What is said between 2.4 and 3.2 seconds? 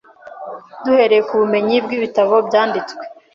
byabitswe